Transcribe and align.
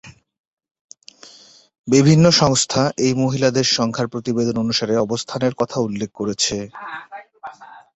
বিভিন্ন 1.87 2.25
সংস্থা 2.41 2.81
এই 3.05 3.13
মহিলাদের 3.23 3.67
সংখ্যার 3.77 4.07
প্রতিবেদন 4.07 4.55
অনুসারে 4.57 4.93
অবস্থানের 4.97 5.53
কথা 5.55 5.77
উল্লেখ 5.79 6.09
করেছে। 6.19 6.57